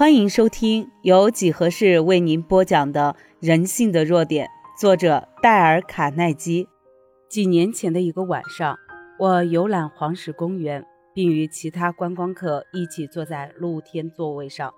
[0.00, 4.46] 欢迎收听由几何式为您播讲的《人性的弱点》，
[4.80, 6.66] 作者戴尔·卡耐基。
[7.28, 8.78] 几年前的一个晚上，
[9.18, 14.72] 我游览黄石公园，并与其他观光客一起坐在露天座位上，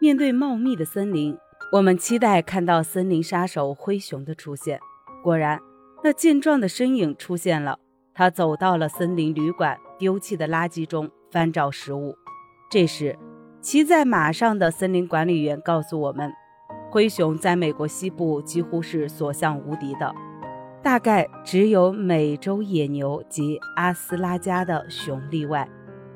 [0.00, 1.38] 面对茂密的森林。
[1.70, 4.80] 我们期待看到森林杀手灰熊的出现。
[5.22, 5.60] 果然，
[6.02, 7.78] 那健壮的身影出现了。
[8.12, 12.16] 他走到了森林旅馆丢弃的垃圾中，翻找食物。
[12.68, 13.16] 这时，
[13.70, 16.32] 骑在马上的森林管理员告诉我们，
[16.90, 20.14] 灰熊在美国西部几乎是所向无敌的，
[20.82, 25.68] 大概只有美洲野牛及阿斯拉加的熊例外。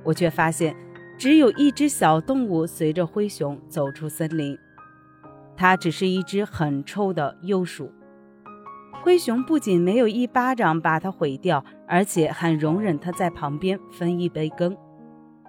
[0.02, 0.74] 我却发现，
[1.18, 4.56] 只有一只小动物随着灰熊走出森林，
[5.54, 7.92] 它只是一只很臭的幼鼠。
[9.02, 14.74] 灰熊不仅没有一巴掌把它毁掉，而且还容忍它在旁边分一杯羹。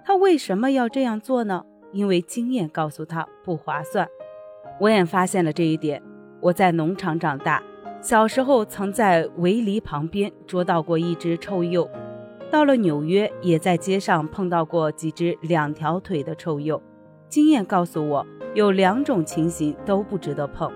[0.04, 1.64] 他为什么要这样做呢？
[1.94, 4.06] 因为经验告诉他不划算。
[4.78, 6.02] 我也发现了这一点。
[6.40, 7.62] 我在农场长大，
[8.02, 11.88] 小时候曾在围篱旁边捉到过一只臭鼬。
[12.50, 16.82] 到了纽约，也在街上碰到过几只两条腿的臭鼬。
[17.28, 20.70] 经验告诉我，有两种情形都不值得碰。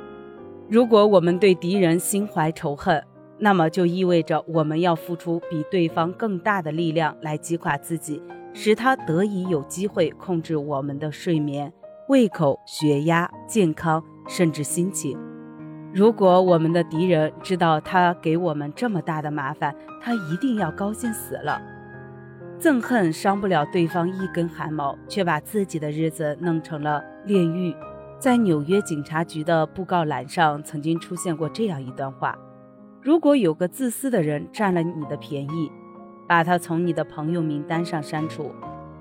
[0.69, 3.05] 如果我们对敌人心怀仇恨，
[3.39, 8.23] 那么就意味着我们要付出比对方更大的力量来击垮自己，
[8.61, 11.73] 使他得以有机会控制我们的睡眠、
[12.09, 15.17] 胃口、血压、健康，甚至心情。
[15.95, 21.62] 如果我们的敌人知道他给我们这么大的麻烦，他一定要高兴死了。
[22.59, 27.73] 憎恨伤不了对方一根汗毛，却把自己的日子弄成了炼狱。
[28.19, 32.36] 在纽约警察局的布告栏上曾经出现过这样一段话：
[33.01, 35.70] 如果有个自私的人占了你的便宜，
[36.29, 38.53] 把他从你的朋友名单上删除，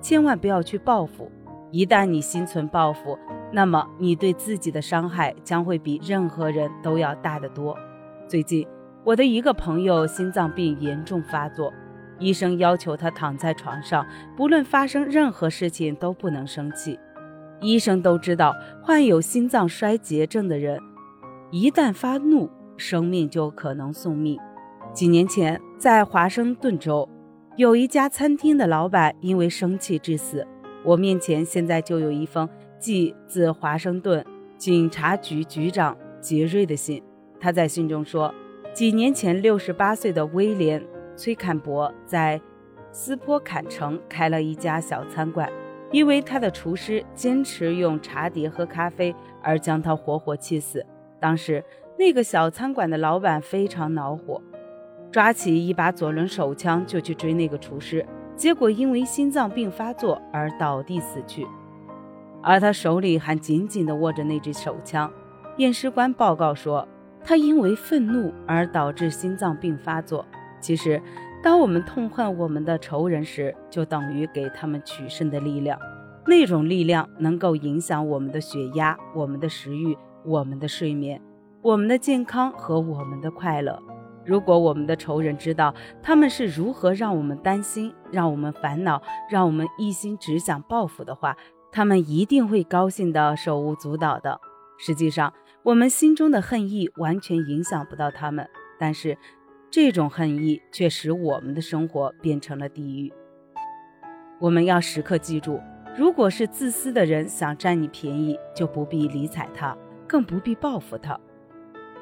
[0.01, 1.29] 千万不要去报复。
[1.69, 3.19] 一旦你心存报复，
[3.51, 7.77] 那么你对自己的伤害将会比任何人都要大得多。
[8.25, 8.65] 最近，
[9.03, 11.73] 我的一个朋友心脏病严重发作，
[12.19, 14.05] 医生要求他躺在床上，
[14.37, 16.97] 不论发生任何事情都不能生气。
[17.59, 20.79] 医生都知道，患有心脏衰竭症的人
[21.51, 24.39] 一旦发怒，生命就可能送命。
[24.93, 27.07] 几年前，在华盛顿州，
[27.57, 30.45] 有一家餐厅的老板因为生气致死。
[30.83, 32.47] 我面前现在就有一封
[32.77, 34.23] 寄自华盛顿
[34.59, 37.01] 警察局局长杰瑞的信。
[37.39, 38.31] 他在信中说，
[38.75, 40.79] 几年前，六十八岁的威廉·
[41.15, 42.39] 崔坎伯在
[42.91, 45.51] 斯坡坎城开了一家小餐馆。
[45.91, 50.85] 因为他的厨师坚持用茶碟喝咖啡，而将他活活气死。
[51.19, 51.63] 当时
[51.97, 54.39] 那个小餐馆的老板非常恼火，
[55.11, 61.45] 抓起一把左轮手枪就去追那个厨师，结果因为心脏病发作而倒地死去，
[62.41, 65.11] 而他手里还紧紧地握着那支手枪。
[65.57, 66.87] 验尸官报告说，
[67.23, 70.25] 他因为愤怒而导致心脏病发作。
[70.59, 71.01] 其实。
[71.43, 75.79] 当我们痛恨我们的仇人时，就等于给他们取胜的力量。
[76.25, 79.95] 那种力量能够影响我们的血压、我们的食欲、
[80.25, 81.21] 我们的睡眠、
[81.61, 83.79] 我们的健康和我们的快乐。
[84.27, 85.73] 如果我们的仇人知道
[86.03, 89.01] 他们是如何让我们担心、让我们烦恼、
[89.31, 91.35] 让我们一心只想报复的话，
[91.71, 94.39] 他们一定会高兴的手舞足蹈的。
[94.77, 95.33] 实际上，
[95.63, 99.17] 我们心中的恨意完全影响不到他们，但是。
[99.69, 103.11] 这种恨意却使我们的生活变成了地狱。
[104.39, 105.59] 我们要时刻记住，
[105.97, 109.77] 如果是自私的人想占你便宜，就不必理睬他，
[110.07, 111.19] 更不必报复他。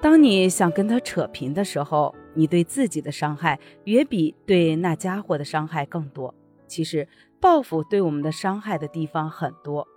[0.01, 6.33] 当你想跟他扯平的时候，你对自己的伤害远比对那家伙的伤害更多。
[6.67, 7.07] 其实，
[7.39, 9.87] 报复对我们的伤害的地方很多，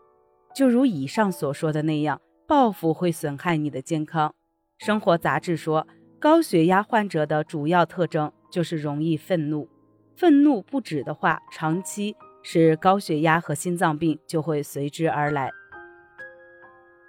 [0.55, 4.35] 就如以上所说的那样，报复会损害你的健康。
[4.79, 5.87] 生活杂志说。
[6.21, 9.69] 高血压患者的主要特征就是容易愤怒，
[10.17, 15.49] 愤怒不止的话，长期使高血压和心脏病就会随之而来。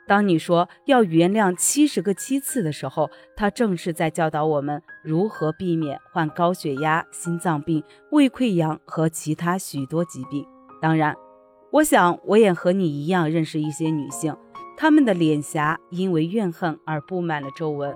[0.10, 10.44] 当你说要原谅七十个七次的时候，他正是在教导我们如何避免患高血压、心脏病、胃溃疡和其他许多疾病。
[10.82, 11.16] 当然，
[11.72, 14.36] 我想我也和你一样认识一些女性，
[14.76, 17.96] 她们的脸颊因为怨恨而布满了皱纹。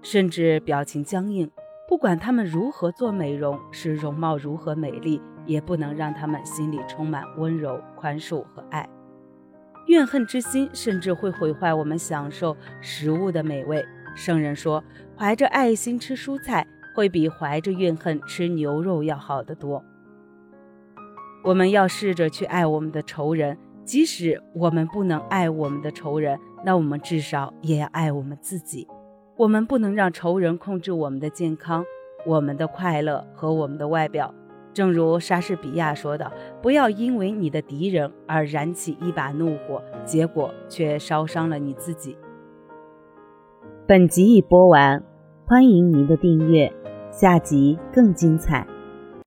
[0.00, 1.50] 甚至表情僵硬，
[1.86, 8.88] 不管她们如何做美容，使容貌如何美丽，也不能让她们心里充满温柔、宽恕和爱。
[9.88, 13.84] 怨恨之心甚至会毁坏我们享受食物的美味。
[14.14, 14.82] 圣人说，
[15.16, 19.82] 怀着爱心吃蔬菜，会比怀着怨恨吃牛肉要好得多。
[21.42, 23.58] 我们要试着去爱我们的仇人。
[23.84, 28.86] 即使我们不能爱我们的仇人，那我们至少也要爱我们自己。
[29.34, 31.82] 我们不能让仇人控制我们的健康、
[32.26, 34.34] 我们的快乐和我们的外表。
[34.78, 36.30] 正如莎士比亚说的
[36.62, 42.16] ：“不要因为你的敌人而燃起一把怒火，结果却烧伤了你自己。”
[43.88, 45.02] 本集已播完，
[45.44, 46.72] 欢迎您的订阅，
[47.10, 48.64] 下集更精彩。